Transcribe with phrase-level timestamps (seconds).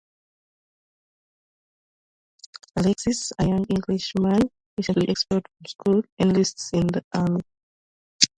[2.75, 4.41] Alexis, a young Englishman
[4.75, 7.41] recently expelled from school, enlists in the army.